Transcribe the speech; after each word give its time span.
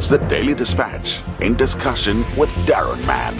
It's 0.00 0.08
the 0.08 0.16
Daily 0.16 0.54
Dispatch 0.54 1.22
in 1.42 1.56
discussion 1.56 2.20
with 2.34 2.48
Darren 2.64 3.06
Mann. 3.06 3.36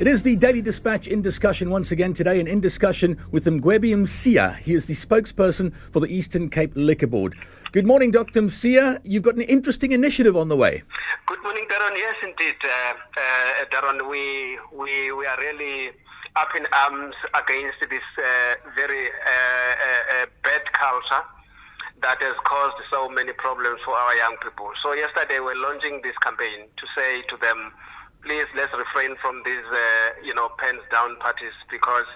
It 0.00 0.08
is 0.08 0.24
the 0.24 0.34
Daily 0.34 0.60
Dispatch 0.60 1.06
in 1.06 1.22
discussion 1.22 1.70
once 1.70 1.92
again 1.92 2.12
today, 2.12 2.40
and 2.40 2.48
in 2.48 2.58
discussion 2.58 3.16
with 3.30 3.44
Mgwebi 3.44 3.94
Msiya. 3.94 4.56
He 4.56 4.74
is 4.74 4.86
the 4.86 4.94
spokesperson 4.94 5.72
for 5.92 6.00
the 6.00 6.08
Eastern 6.08 6.50
Cape 6.50 6.72
Liquor 6.74 7.06
Board. 7.06 7.36
Good 7.70 7.86
morning, 7.86 8.10
Dr. 8.10 8.42
Msiya. 8.42 8.98
You've 9.04 9.22
got 9.22 9.36
an 9.36 9.42
interesting 9.42 9.92
initiative 9.92 10.36
on 10.36 10.48
the 10.48 10.56
way. 10.56 10.82
Good 11.26 11.42
morning, 11.44 11.64
Darren. 11.70 11.96
Yes, 11.96 12.16
indeed, 12.20 12.56
uh, 12.64 12.94
uh, 13.20 13.64
Darren. 13.70 14.10
We, 14.10 14.58
we 14.76 15.12
we 15.12 15.26
are 15.26 15.38
really 15.38 15.92
up 16.34 16.48
in 16.56 16.66
arms 16.72 17.14
against 17.40 17.78
this 17.88 18.02
uh, 18.18 18.54
very 18.74 19.06
uh, 19.06 19.30
uh, 19.30 20.22
uh, 20.22 20.26
bad 20.42 20.72
culture 20.72 21.22
that 22.02 22.20
has 22.20 22.34
caused 22.44 22.76
so 22.90 23.08
many 23.08 23.32
problems 23.32 23.80
for 23.84 23.94
our 23.94 24.14
young 24.16 24.36
people. 24.42 24.70
So 24.82 24.92
yesterday 24.92 25.38
we're 25.38 25.58
launching 25.58 26.00
this 26.02 26.18
campaign 26.18 26.66
to 26.76 26.84
say 26.94 27.22
to 27.30 27.36
them, 27.38 27.72
please 28.22 28.46
let's 28.54 28.74
refrain 28.74 29.16
from 29.22 29.42
these, 29.44 29.66
uh, 29.70 30.18
you 30.22 30.34
know, 30.34 30.50
pens 30.58 30.82
down 30.90 31.16
parties 31.18 31.54
because 31.70 32.06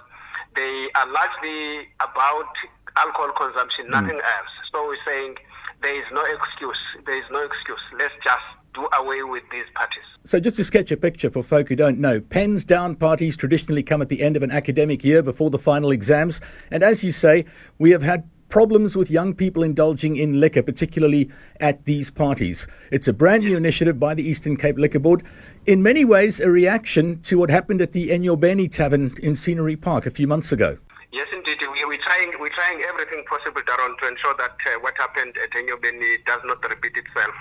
they 0.55 0.89
are 0.95 1.07
largely 1.07 1.89
about 2.01 2.51
alcohol 2.97 3.33
consumption, 3.33 3.91
nothing 3.91 4.19
mm. 4.19 4.35
else. 4.37 4.53
So 4.73 4.87
we're 4.87 5.03
saying 5.07 5.37
there 5.83 5.95
is 5.95 6.07
no 6.13 6.25
excuse. 6.25 6.83
There 7.05 7.19
is 7.19 7.29
no 7.31 7.43
excuse. 7.45 7.81
Let's 7.99 8.15
just 8.25 8.47
do 8.75 8.89
away 8.99 9.23
with 9.23 9.45
these 9.51 9.67
parties. 9.75 10.05
So, 10.25 10.41
just 10.41 10.57
to 10.57 10.65
sketch 10.65 10.91
a 10.91 10.97
picture 10.97 11.31
for 11.31 11.43
folk 11.43 11.69
who 11.69 11.77
don't 11.77 11.99
know, 11.99 12.21
pens 12.21 12.65
down 12.65 12.97
parties 12.97 13.37
traditionally 13.37 13.83
come 13.83 14.03
at 14.03 14.09
the 14.09 14.23
end 14.23 14.37
of 14.37 14.43
an 14.43 14.51
academic 14.51 15.05
year 15.05 15.23
before 15.23 15.51
the 15.51 15.59
final 15.59 15.91
exams. 15.91 16.41
And 16.71 16.83
as 16.83 17.05
you 17.05 17.13
say, 17.13 17.45
we 17.79 17.93
have 17.93 18.03
had 18.03 18.29
problems 18.49 18.97
with 18.97 19.11
young 19.11 19.35
people 19.35 19.63
indulging 19.63 20.17
in 20.17 20.41
liquor, 20.41 20.63
particularly 20.63 21.31
at 21.61 21.85
these 21.85 22.11
parties. 22.11 22.67
It's 22.91 23.09
a 23.09 23.13
brand 23.13 23.45
new 23.45 23.57
initiative 23.57 23.99
by 23.99 24.15
the 24.15 24.29
Eastern 24.29 24.57
Cape 24.57 24.79
Liquor 24.79 24.99
Board. 24.99 25.23
In 25.67 25.83
many 25.83 26.05
ways, 26.05 26.41
a 26.41 26.51
reaction 26.51 27.21
to 27.23 27.39
what 27.39 27.51
happened 27.51 27.83
at 27.83 27.93
the 27.93 28.09
Enyobeni 28.09 28.71
Tavern 28.71 29.15
in 29.23 29.35
Scenery 29.37 29.77
Park 29.77 30.07
a 30.07 30.11
few 30.11 30.27
months 30.27 30.53
ago. 30.53 30.79
Yes, 31.13 31.29
indeed. 31.33 31.59
We, 31.61 31.85
we're, 31.85 32.03
trying, 32.03 32.33
we're 32.39 32.55
trying 32.55 32.83
everything 32.83 33.25
possible, 33.29 33.63
Darren, 33.63 33.99
to 33.99 34.09
ensure 34.09 34.35
that 34.39 34.57
uh, 34.67 34.79
what 34.81 34.97
happened 34.97 35.35
at 35.43 35.51
Enyobeni 35.51 36.25
does 36.25 36.41
not 36.45 36.63
repeat 36.69 36.97
itself 36.97 37.35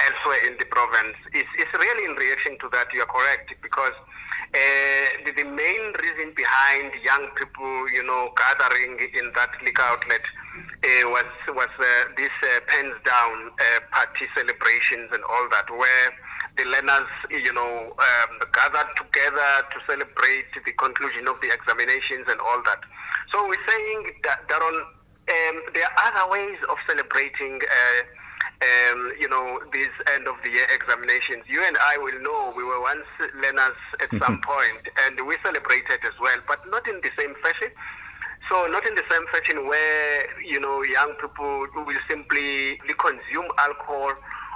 elsewhere 0.00 0.46
in 0.46 0.56
the 0.58 0.66
province. 0.66 1.16
It's, 1.32 1.48
it's 1.58 1.72
really 1.72 2.04
in 2.10 2.16
reaction 2.16 2.58
to 2.60 2.68
that, 2.72 2.92
you 2.92 3.02
are 3.02 3.06
correct, 3.06 3.54
because 3.62 3.94
uh, 4.54 5.06
the, 5.24 5.32
the, 5.32 5.44
main 5.44 5.84
reason 5.98 6.32
behind 6.34 6.92
young 7.02 7.28
people, 7.36 7.90
you 7.90 8.02
know, 8.02 8.32
gathering 8.36 8.98
in 9.14 9.32
that 9.34 9.50
liquor 9.64 9.82
outlet 9.82 10.22
was 11.08 11.24
was 11.48 11.72
uh, 11.80 11.84
this 12.16 12.32
uh, 12.44 12.60
pens 12.68 12.94
down 13.04 13.50
uh, 13.56 13.80
party 13.90 14.28
celebrations 14.36 15.08
and 15.12 15.24
all 15.24 15.48
that, 15.50 15.70
where 15.70 16.12
the 16.56 16.64
learners, 16.64 17.08
you 17.30 17.52
know, 17.52 17.96
um, 17.96 18.32
gathered 18.52 18.92
together 18.96 19.64
to 19.72 19.78
celebrate 19.86 20.46
the 20.64 20.72
conclusion 20.76 21.26
of 21.26 21.40
the 21.40 21.48
examinations 21.48 22.28
and 22.28 22.38
all 22.40 22.62
that. 22.68 22.80
So 23.32 23.48
we're 23.48 23.66
saying 23.66 24.20
that, 24.22 24.46
that 24.48 24.60
on, 24.60 24.76
um, 24.76 25.56
there 25.72 25.88
are 25.88 25.96
other 26.04 26.30
ways 26.30 26.58
of 26.68 26.76
celebrating. 26.86 27.60
Uh, 27.64 28.02
um, 28.62 29.12
you 29.18 29.28
know, 29.28 29.60
these 29.72 29.92
end 30.14 30.26
of 30.26 30.36
the 30.44 30.48
year 30.48 30.66
examinations. 30.72 31.44
You 31.48 31.60
and 31.64 31.76
I 31.76 31.98
will 31.98 32.16
know 32.22 32.54
we 32.56 32.64
were 32.64 32.80
once 32.80 33.04
learners 33.34 33.76
at 34.00 34.08
mm-hmm. 34.08 34.22
some 34.22 34.40
point 34.46 34.88
and 35.04 35.20
we 35.26 35.36
celebrated 35.42 36.00
as 36.06 36.16
well, 36.20 36.38
but 36.46 36.64
not 36.70 36.86
in 36.88 37.00
the 37.02 37.10
same 37.18 37.34
fashion. 37.42 37.68
So 38.50 38.66
not 38.66 38.86
in 38.86 38.94
the 38.94 39.02
same 39.10 39.26
fashion 39.32 39.66
where, 39.66 40.40
you 40.42 40.60
know, 40.60 40.82
young 40.82 41.14
people 41.20 41.66
will 41.74 42.02
simply 42.08 42.78
consume 42.98 43.48
alcohol 43.58 44.12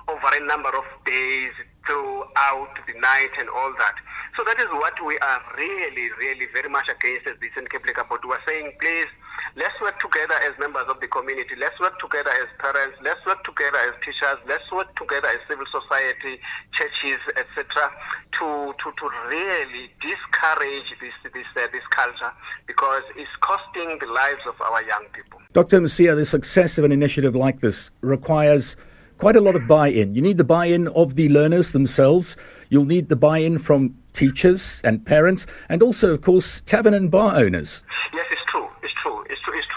over 0.08 0.28
a 0.32 0.44
number 0.46 0.68
of 0.68 0.84
days 1.04 1.52
throughout 1.86 2.72
the 2.86 2.98
night 3.00 3.32
and 3.38 3.48
all 3.48 3.72
that. 3.78 3.96
So 4.36 4.44
that 4.44 4.60
is 4.60 4.68
what 4.72 4.94
we 5.04 5.18
are 5.18 5.40
really, 5.56 6.10
really 6.20 6.46
very 6.52 6.68
much 6.68 6.88
against 6.88 7.26
as 7.26 7.40
the 7.40 7.48
St. 7.54 7.68
Liquor 7.72 8.04
Board. 8.04 8.20
We 8.24 8.32
are 8.32 8.44
saying, 8.46 8.72
please, 8.80 9.08
let's 9.56 9.74
work 9.80 9.98
together 10.00 10.34
as 10.46 10.58
members 10.58 10.86
of 10.88 11.00
the 11.00 11.08
community. 11.08 11.54
Let's 11.58 11.78
work 11.80 11.98
together 11.98 12.30
as 12.30 12.48
parents. 12.58 12.98
Let's 13.02 13.24
work 13.26 13.44
together 13.44 13.78
as 13.78 13.94
teachers. 14.04 14.38
Let's 14.46 14.66
work 14.72 14.94
together 14.96 15.28
as 15.28 15.40
civil 15.48 15.66
society, 15.70 16.40
churches, 16.72 17.20
etc., 17.36 17.90
to, 18.38 18.74
to, 18.76 18.86
to 18.92 19.06
really 19.28 19.90
discourage 20.00 20.88
this 21.00 21.14
this 21.32 21.46
uh, 21.56 21.66
this 21.72 21.82
culture 21.90 22.32
because 22.66 23.02
it's 23.16 23.30
costing 23.40 23.98
the 24.00 24.06
lives 24.06 24.42
of 24.46 24.60
our 24.60 24.82
young 24.82 25.04
people. 25.12 25.40
Dr. 25.52 25.80
Msiya, 25.80 26.14
the 26.14 26.24
success 26.24 26.78
of 26.78 26.84
an 26.84 26.92
initiative 26.92 27.34
like 27.34 27.60
this 27.60 27.90
requires 28.00 28.76
quite 29.18 29.36
a 29.36 29.40
lot 29.40 29.56
of 29.56 29.66
buy-in. 29.66 30.14
You 30.14 30.22
need 30.22 30.38
the 30.38 30.44
buy-in 30.44 30.88
of 30.88 31.16
the 31.16 31.28
learners 31.28 31.72
themselves. 31.72 32.36
You'll 32.70 32.84
need 32.84 33.08
the 33.08 33.16
buy-in 33.16 33.58
from 33.58 33.96
teachers 34.12 34.80
and 34.84 35.04
parents, 35.04 35.46
and 35.68 35.82
also, 35.82 36.14
of 36.14 36.22
course, 36.22 36.60
tavern 36.66 36.94
and 36.94 37.10
bar 37.10 37.36
owners. 37.36 37.82
Yes, 38.12 38.26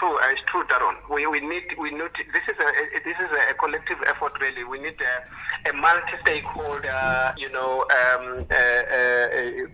true. 0.02 0.18
Uh, 0.18 0.32
it's 0.32 0.42
true, 0.50 0.64
Darren. 0.64 0.96
We, 1.08 1.26
we 1.26 1.40
need 1.40 1.64
we 1.78 1.90
need 1.90 2.10
this 2.34 2.42
is 2.48 2.58
a 2.58 2.68
this 3.04 3.16
is 3.22 3.30
a 3.50 3.54
collective 3.54 3.98
effort 4.06 4.32
really. 4.40 4.64
We 4.64 4.80
need 4.80 4.98
a, 5.00 5.70
a 5.70 5.72
multi-stakeholder, 5.72 7.34
you 7.38 7.50
know, 7.50 7.86
um, 8.00 8.46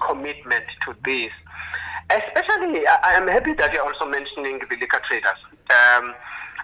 commitment 0.00 0.64
to 0.84 0.94
this. 1.04 1.32
Especially, 2.10 2.86
I, 2.86 3.20
am 3.20 3.28
happy 3.28 3.52
that 3.54 3.72
you're 3.72 3.84
also 3.84 4.06
mentioning 4.06 4.60
the 4.60 4.76
liquor 4.76 5.00
traders, 5.06 5.40
um, 5.68 6.14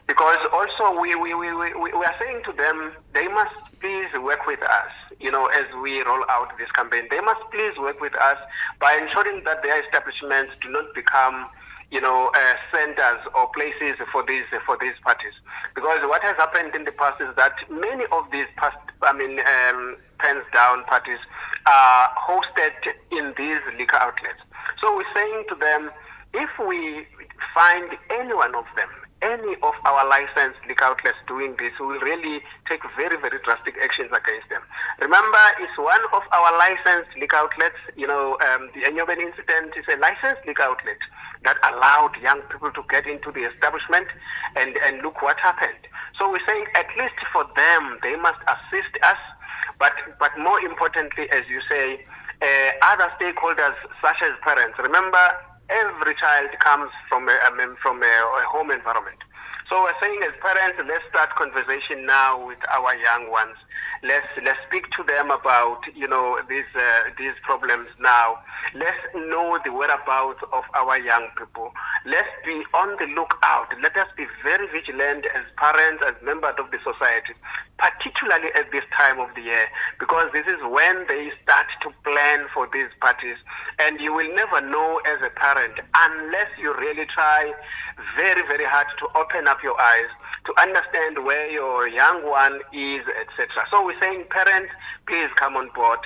because 0.07 0.39
also 0.53 0.99
we, 0.99 1.15
we, 1.17 1.35
we, 1.35 1.53
we, 1.53 1.75
we 1.75 2.05
are 2.05 2.15
saying 2.19 2.41
to 2.47 2.53
them 2.53 2.93
they 3.13 3.29
must 3.29 3.53
please 3.79 4.09
work 4.23 4.47
with 4.47 4.63
us, 4.63 4.93
you 5.21 5.31
know, 5.31 5.45
as 5.47 5.67
we 5.83 6.01
roll 6.01 6.25
out 6.31 6.57
this 6.57 6.71
campaign. 6.71 7.09
They 7.11 7.21
must 7.21 7.43
please 7.53 7.77
work 7.79 8.01
with 8.01 8.15
us 8.15 8.39
by 8.81 8.95
ensuring 8.97 9.45
that 9.45 9.63
their 9.63 9.85
establishments 9.85 10.53
do 10.63 10.71
not 10.71 10.95
become 10.95 11.47
you 11.91 12.01
know, 12.01 12.31
uh, 12.35 12.55
centers 12.73 13.21
or 13.35 13.49
places 13.51 13.97
for 14.11 14.25
these 14.27 14.45
for 14.67 14.77
these 14.81 14.95
parties. 15.03 15.33
Because 15.75 16.01
what 16.05 16.23
has 16.23 16.37
happened 16.37 16.75
in 16.75 16.85
the 16.85 16.93
past 16.93 17.21
is 17.21 17.35
that 17.37 17.55
many 17.71 18.05
of 18.13 18.25
these 18.33 18.47
past, 18.57 18.77
I 19.03 19.13
mean, 19.13 19.41
um, 19.41 19.97
pens 20.19 20.45
down 20.53 20.85
parties 20.85 21.19
are 21.67 22.11
hosted 22.17 22.75
in 23.13 23.35
these 23.37 23.61
liquor 23.79 23.97
outlets. 23.97 24.43
So 24.81 24.97
we're 24.97 25.15
saying 25.15 25.45
to 25.49 25.55
them, 25.55 25.91
if 26.35 26.51
we 26.67 27.07
find 27.55 27.91
any 28.11 28.35
one 28.35 28.55
of 28.55 28.65
them 28.77 28.89
any 29.25 29.57
of 29.65 29.75
our 29.89 30.05
licensed 30.07 30.61
liquor 30.69 30.85
outlets 30.85 31.17
doing 31.27 31.57
this, 31.59 31.73
we 31.81 31.87
will 31.87 32.05
really 32.05 32.45
take 32.69 32.85
very, 32.95 33.17
very 33.17 33.41
drastic 33.43 33.75
actions 33.83 34.13
against 34.13 34.49
them. 34.53 34.61
Remember, 35.01 35.41
it's 35.61 35.77
one 35.81 36.05
of 36.13 36.23
our 36.31 36.53
licensed 36.61 37.17
liquor 37.19 37.37
outlets. 37.37 37.81
You 37.97 38.07
know, 38.07 38.37
um, 38.45 38.69
the 38.77 38.85
Enyobeni 38.85 39.33
incident 39.33 39.73
is 39.81 39.89
a 39.89 39.97
licensed 39.97 40.45
liquor 40.47 40.63
outlet 40.63 41.01
that 41.45 41.57
allowed 41.73 42.13
young 42.21 42.41
people 42.53 42.71
to 42.73 42.83
get 42.91 43.07
into 43.07 43.33
the 43.33 43.49
establishment 43.49 44.09
and, 44.57 44.77
and 44.85 45.01
look 45.03 45.23
what 45.23 45.41
happened. 45.41 45.89
So 46.19 46.31
we're 46.31 46.45
saying 46.47 46.67
at 46.77 46.87
least 47.01 47.17
for 47.33 47.45
them, 47.57 47.99
they 48.03 48.17
must 48.17 48.41
assist 48.45 48.93
us, 49.03 49.19
but, 49.79 49.93
but 50.19 50.33
more 50.39 50.61
importantly, 50.61 51.29
as 51.33 51.49
you 51.49 51.61
say, 51.69 52.05
uh, 52.43 52.71
other 52.83 53.09
stakeholders 53.21 53.75
such 54.03 54.21
as 54.23 54.33
parents. 54.45 54.79
Remember, 54.79 55.33
every 55.69 56.15
child 56.17 56.51
comes 56.61 56.91
from 57.09 57.29
a, 57.29 57.37
I 57.43 57.55
mean, 57.57 57.77
from 57.83 58.03
a, 58.03 58.07
a 58.07 58.45
home 58.49 58.71
environment. 58.71 59.19
So 59.69 59.83
we're 59.83 59.97
saying 60.01 60.21
as 60.23 60.37
parents, 60.43 60.77
let's 60.87 61.05
start 61.09 61.31
conversation 61.37 62.05
now 62.05 62.47
with 62.47 62.59
our 62.69 62.95
young 62.97 63.31
ones 63.31 63.57
let's 64.05 64.29
let's 64.45 64.61
speak 64.69 64.85
to 64.97 65.03
them 65.03 65.31
about 65.31 65.81
you 65.95 66.07
know 66.07 66.39
these 66.49 66.69
uh, 66.77 67.11
these 67.19 67.33
problems 67.43 67.89
now. 67.99 68.39
Let's 68.75 69.01
know 69.15 69.59
the 69.65 69.73
whereabouts 69.73 70.41
of 70.53 70.65
our 70.75 70.99
young 70.99 71.29
people. 71.37 71.73
Let's 72.07 72.29
be 72.45 72.63
on 72.75 72.97
the 72.99 73.07
lookout. 73.15 73.73
Let 73.83 73.97
us 73.97 74.09
be 74.17 74.27
very 74.43 74.67
vigilant 74.69 75.27
as 75.35 75.45
parents, 75.57 76.03
as 76.07 76.15
members 76.23 76.55
of 76.59 76.71
the 76.71 76.79
society, 76.85 77.33
particularly 77.79 78.49
at 78.55 78.71
this 78.73 78.85
time 78.97 79.21
of 79.21 79.29
the 79.35 79.43
year, 79.43 79.67
because 79.99 80.29
this 80.33 80.47
is 80.47 80.61
when 80.69 81.07
they 81.09 81.33
start 81.43 81.67
to 81.83 81.91
plan 82.05 82.47
for 82.53 82.69
these 82.73 82.93
parties, 83.01 83.37
and 83.79 84.01
you 84.01 84.13
will 84.13 84.29
never 84.35 84.61
know 84.61 85.01
as 85.07 85.21
a 85.25 85.31
parent 85.31 85.81
unless 85.95 86.49
you 86.61 86.75
really 86.77 87.07
try 87.07 87.53
very 88.17 88.43
very 88.47 88.65
hard 88.65 88.87
to 88.99 89.07
open 89.17 89.47
up 89.47 89.63
your 89.63 89.81
eyes 89.81 90.11
to 90.47 90.53
understand 90.61 91.25
where 91.25 91.51
your 91.51 91.89
young 91.89 92.25
one 92.29 92.61
is, 92.73 93.03
etc. 93.21 93.65
So 93.71 93.85
we're 93.85 93.99
saying, 94.01 94.25
parents, 94.31 94.73
please 95.07 95.29
come 95.37 95.57
on 95.57 95.71
board. 95.75 96.01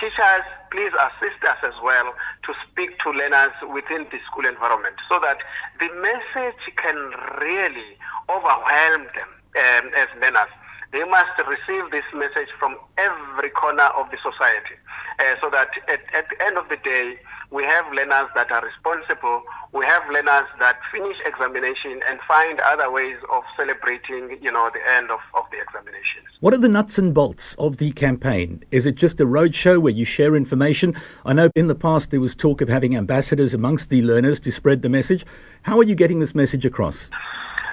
Teachers, 0.00 0.46
please 0.70 0.90
assist 0.98 1.38
us 1.46 1.58
as 1.62 1.74
well 1.82 2.14
to 2.44 2.52
speak 2.66 2.98
to 3.06 3.10
learners 3.10 3.54
within 3.72 4.06
the 4.10 4.18
school 4.26 4.44
environment 4.44 4.96
so 5.08 5.20
that 5.22 5.38
the 5.78 5.88
message 6.02 6.62
can 6.76 6.96
really 7.40 7.94
overwhelm 8.28 9.06
them 9.14 9.30
um, 9.54 9.94
as 9.94 10.08
learners. 10.20 10.50
They 10.90 11.04
must 11.04 11.38
receive 11.46 11.90
this 11.90 12.06
message 12.14 12.50
from 12.58 12.76
every 12.98 13.50
corner 13.50 13.90
of 13.94 14.10
the 14.10 14.18
society 14.18 14.78
uh, 15.18 15.34
so 15.42 15.50
that 15.50 15.70
at, 15.88 16.02
at 16.14 16.26
the 16.30 16.44
end 16.44 16.58
of 16.58 16.68
the 16.68 16.76
day, 16.76 17.18
we 17.54 17.62
have 17.62 17.86
learners 17.92 18.28
that 18.34 18.50
are 18.50 18.64
responsible, 18.64 19.44
we 19.72 19.86
have 19.86 20.02
learners 20.10 20.48
that 20.58 20.76
finish 20.90 21.16
examination 21.24 22.00
and 22.08 22.18
find 22.26 22.58
other 22.58 22.90
ways 22.90 23.16
of 23.32 23.44
celebrating, 23.56 24.36
you 24.42 24.50
know, 24.50 24.68
the 24.74 24.80
end 24.92 25.08
of, 25.12 25.20
of 25.34 25.44
the 25.52 25.60
examinations. 25.60 26.26
What 26.40 26.52
are 26.52 26.58
the 26.58 26.68
nuts 26.68 26.98
and 26.98 27.14
bolts 27.14 27.54
of 27.54 27.76
the 27.76 27.92
campaign? 27.92 28.64
Is 28.72 28.86
it 28.86 28.96
just 28.96 29.20
a 29.20 29.24
roadshow 29.24 29.80
where 29.80 29.92
you 29.92 30.04
share 30.04 30.34
information? 30.34 30.96
I 31.24 31.32
know 31.32 31.48
in 31.54 31.68
the 31.68 31.76
past 31.76 32.10
there 32.10 32.20
was 32.20 32.34
talk 32.34 32.60
of 32.60 32.68
having 32.68 32.96
ambassadors 32.96 33.54
amongst 33.54 33.88
the 33.88 34.02
learners 34.02 34.40
to 34.40 34.50
spread 34.50 34.82
the 34.82 34.88
message. 34.88 35.24
How 35.62 35.78
are 35.78 35.84
you 35.84 35.94
getting 35.94 36.18
this 36.18 36.34
message 36.34 36.66
across? 36.66 37.08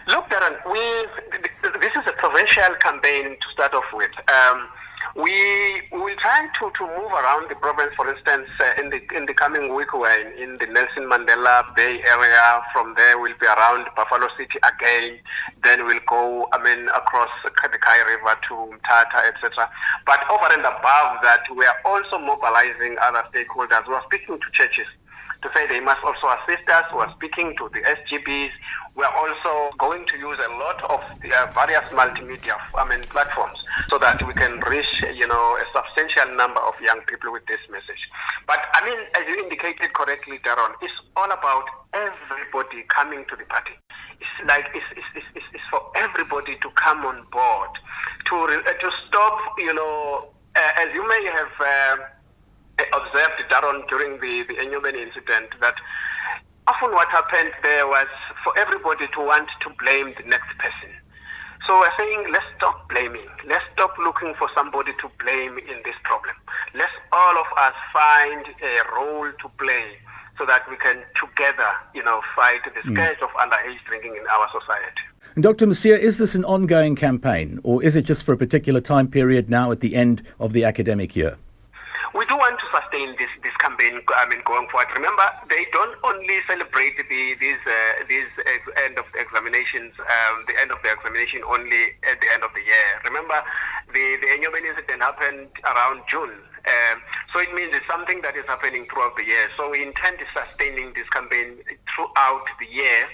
Look, 0.08 0.26
Darren, 0.30 0.58
we, 0.72 1.08
this 1.82 1.92
is 1.96 2.06
a 2.06 2.14
provincial 2.20 2.76
campaign 2.82 3.32
to 3.32 3.48
start 3.52 3.74
off 3.74 3.86
with. 3.94 4.12
Um, 4.30 4.70
we, 5.16 5.82
will 5.92 6.16
try 6.18 6.48
to, 6.60 6.72
to 6.78 6.84
move 6.88 7.12
around 7.12 7.50
the 7.50 7.56
province, 7.56 7.92
for 7.96 8.10
instance, 8.10 8.48
uh, 8.60 8.82
in, 8.82 8.90
the, 8.90 9.02
in 9.16 9.26
the 9.26 9.34
coming 9.34 9.74
week, 9.76 9.94
we're 9.94 10.10
in, 10.10 10.32
in 10.42 10.58
the 10.58 10.68
Nelson 10.68 11.04
Mandela 11.04 11.64
Bay 11.76 12.02
area. 12.08 12.62
From 12.72 12.94
there, 12.96 13.20
we'll 13.20 13.38
be 13.40 13.46
around 13.46 13.88
Buffalo 13.96 14.28
City 14.38 14.60
again. 14.64 15.20
Then 15.64 15.86
we'll 15.86 16.00
go, 16.08 16.48
I 16.54 16.64
mean, 16.64 16.88
across 16.90 17.30
the 17.44 17.52
Kei 17.52 18.02
River 18.08 18.36
to 18.50 18.54
Mthatha, 18.72 19.28
etc. 19.28 19.70
But 20.06 20.20
over 20.30 20.48
and 20.54 20.62
above 20.62 21.20
that, 21.24 21.44
we 21.56 21.66
are 21.66 21.80
also 21.86 22.18
mobilizing 22.18 22.96
other 23.02 23.24
stakeholders. 23.34 23.88
We 23.88 23.96
are 23.96 24.04
speaking 24.06 24.40
to 24.40 24.52
churches 24.54 24.88
to 25.42 25.50
say 25.54 25.68
they 25.68 25.80
must 25.80 26.04
also 26.04 26.30
assist 26.38 26.70
us. 26.70 26.86
We're 26.94 27.12
speaking 27.14 27.56
to 27.58 27.70
the 27.74 27.82
SGBs. 27.82 28.52
We're 28.96 29.10
also 29.10 29.76
going 29.78 30.06
to 30.08 30.18
use 30.18 30.38
a 30.38 30.52
lot 30.60 30.84
of 30.84 31.02
uh, 31.02 31.48
various 31.54 31.88
multimedia 31.92 32.58
I 32.76 32.88
mean, 32.88 33.02
platforms 33.10 33.58
so 33.90 33.98
that 34.00 34.22
we 34.28 34.34
can 34.34 34.60
reach, 34.62 35.02
you 35.16 35.28
know, 35.28 35.58
a 35.58 35.66
substantial 35.74 36.36
number 36.36 36.60
of 36.62 36.74
young 36.82 37.02
people 37.08 37.32
with 37.32 37.46
this 37.48 37.60
message. 37.72 38.04
But 38.46 38.60
I 38.74 38.86
mean, 38.86 39.00
as 39.18 39.24
you 39.28 39.42
indicated 39.42 39.94
correctly, 39.94 40.40
Darren, 40.46 40.74
it's 40.82 40.94
all 41.16 41.32
about 41.32 41.66
everybody 41.94 42.84
coming 42.90 43.26
to 43.30 43.36
the 43.36 43.46
party. 43.46 43.74
It's 44.20 44.48
like 44.48 44.66
it's, 44.76 44.86
it's, 44.96 45.26
it's, 45.36 45.46
it's 45.54 45.64
for 45.72 45.82
everybody 45.96 46.58
to 46.62 46.70
come 46.72 47.06
on 47.06 47.26
board 47.32 47.72
to 48.26 48.36
uh, 48.36 48.62
to 48.62 48.92
stop, 49.08 49.40
you 49.58 49.74
know, 49.74 50.30
uh, 50.56 50.82
as 50.82 50.94
you 50.94 51.08
may 51.08 51.26
have. 51.34 52.00
Observed, 52.94 53.40
Darren, 53.50 53.88
during 53.88 54.20
the, 54.20 54.44
the 54.48 54.56
Enyobeni 54.60 55.08
incident 55.08 55.50
that 55.62 55.76
often 56.68 56.92
what 56.92 57.08
happened 57.10 57.52
there 57.64 57.88
was 57.88 58.08
for 58.44 58.58
everybody 58.58 59.08
to 59.16 59.20
want 59.20 59.50
to 59.62 59.70
blame 59.80 60.14
the 60.18 60.28
next 60.28 60.52
person. 60.60 60.92
So 61.68 61.80
we're 61.80 61.96
saying 61.98 62.28
let's 62.32 62.46
stop 62.58 62.90
blaming. 62.90 63.28
Let's 63.48 63.64
stop 63.74 63.96
looking 63.98 64.34
for 64.38 64.50
somebody 64.56 64.92
to 65.00 65.08
blame 65.24 65.58
in 65.58 65.78
this 65.86 65.96
problem. 66.04 66.36
Let's 66.74 66.92
all 67.12 67.38
of 67.38 67.46
us 67.58 67.74
find 67.94 68.46
a 68.62 68.96
role 68.96 69.32
to 69.32 69.48
play 69.58 69.98
so 70.38 70.46
that 70.48 70.68
we 70.70 70.76
can 70.78 70.98
together, 71.16 71.72
you 71.94 72.04
know, 72.04 72.22
fight 72.36 72.62
the 72.66 72.82
hmm. 72.82 72.94
scourge 72.94 73.18
mm. 73.20 73.24
of 73.24 73.30
underage 73.38 73.78
drinking 73.86 74.16
in 74.16 74.26
our 74.28 74.48
society. 74.52 75.06
And 75.36 75.44
Dr. 75.44 75.68
Mosia, 75.68 75.98
is 75.98 76.18
this 76.18 76.36
an 76.36 76.44
ongoing 76.46 76.96
campaign 76.96 77.60
or 77.64 77.84
is 77.84 77.96
it 77.96 78.04
just 78.04 78.24
for 78.24 78.34
a 78.34 78.38
particular 78.38 78.82
time 78.82 79.08
period 79.08 79.50
now 79.50 79.72
at 79.72 79.82
the 79.82 79.96
end 79.96 80.24
of 80.40 80.54
the 80.54 80.64
academic 80.66 81.16
year? 81.16 81.38
we 82.14 82.26
do 82.26 82.36
want 82.36 82.60
to 82.60 82.61
sustain 82.72 83.16
this 83.20 83.30
this 83.44 83.56
campaign. 83.60 84.02
I 84.16 84.26
mean, 84.28 84.42
going 84.44 84.68
forward. 84.70 84.90
Remember, 84.96 85.28
they 85.48 85.68
don't 85.72 85.96
only 86.04 86.40
celebrate 86.48 86.98
the 86.98 87.36
these 87.40 87.62
uh, 87.68 88.04
these 88.08 88.28
end 88.84 88.98
of 88.98 89.06
the 89.14 89.20
examinations, 89.20 89.94
um, 90.00 90.46
the 90.48 90.56
end 90.60 90.72
of 90.72 90.80
the 90.84 90.92
examination 90.92 91.44
only 91.46 91.96
at 92.08 92.20
the 92.20 92.30
end 92.32 92.44
of 92.44 92.52
the 92.56 92.64
year. 92.64 92.88
Remember, 93.06 93.44
the 93.94 94.18
the 94.22 94.30
annual 94.32 94.56
incident 94.56 95.02
happened 95.02 95.52
around 95.66 96.04
June. 96.10 96.32
Um, 96.62 97.02
so 97.34 97.40
it 97.40 97.50
means 97.58 97.74
it's 97.74 97.88
something 97.90 98.22
that 98.22 98.38
is 98.38 98.46
happening 98.46 98.86
throughout 98.86 99.18
the 99.18 99.26
year. 99.26 99.50
So 99.58 99.70
we 99.70 99.82
intend 99.82 100.20
to 100.22 100.26
sustaining 100.30 100.94
this 100.94 101.10
campaign 101.10 101.58
throughout 101.90 102.46
the 102.62 102.70
year 102.70 103.10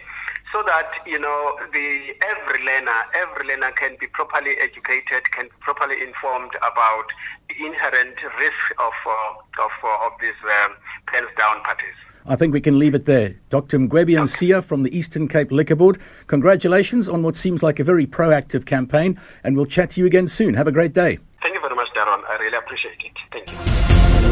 so 0.53 0.63
that 0.65 0.89
you 1.05 1.19
know 1.19 1.57
the 1.73 2.15
every 2.23 2.63
learner 2.63 2.99
every 3.15 3.47
learner 3.47 3.71
can 3.71 3.95
be 3.99 4.07
properly 4.07 4.55
educated 4.61 5.23
can 5.31 5.45
be 5.45 5.57
properly 5.61 6.01
informed 6.01 6.51
about 6.57 7.07
the 7.49 7.65
inherent 7.65 8.15
risk 8.39 8.65
of 8.79 8.93
uh, 9.05 9.63
of 9.65 9.71
uh, 9.83 10.05
of 10.05 10.13
these 10.21 10.39
um, 10.63 10.73
pens 11.07 11.29
down 11.37 11.61
parties 11.63 11.95
I 12.29 12.35
think 12.35 12.53
we 12.53 12.59
can 12.59 12.77
leave 12.77 12.93
it 12.93 13.05
there. 13.05 13.35
Dr. 13.49 13.79
Mgwebi 13.79 14.17
Mosia 14.17 14.61
from 14.61 14.83
the 14.83 14.95
Eastern 14.95 15.29
Cape 15.29 15.49
Liquor 15.49 15.77
Board, 15.77 15.97
congratulations 16.27 17.07
on 17.07 17.23
what 17.23 17.37
seems 17.37 17.63
like 17.63 17.79
a 17.79 17.85
very 17.85 18.05
proactive 18.05 18.65
campaign, 18.65 19.17
and 19.45 19.55
we'll 19.55 19.65
chat 19.65 19.91
to 19.91 20.01
you 20.01 20.07
again 20.07 20.27
soon. 20.27 20.53
Have 20.53 20.67
a 20.67 20.73
great 20.73 20.91
day. 20.91 21.19
Thank 21.41 21.55
you 21.55 21.61
very 21.61 21.73
much, 21.73 21.87
Darren. 21.95 22.21
I 22.27 22.35
really 22.41 22.57
appreciate 22.57 22.97
it. 22.99 23.13
Thank 23.31 23.49
you. 23.49 23.77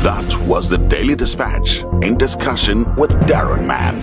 That 0.01 0.45
was 0.45 0.69
the 0.69 0.77
Daily 0.77 1.15
Dispatch 1.15 1.83
in 2.03 2.17
discussion 2.17 2.83
with 2.95 3.11
Darren 3.29 3.65
Mann. 3.65 4.01